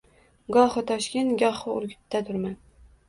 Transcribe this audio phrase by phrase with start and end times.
[0.55, 2.57] Gohi Toshkent, gohi Urgutdadurman.